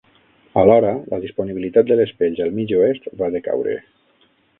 [0.59, 3.77] Alhora, la disponibilitat de les pells al mig oest va decaure.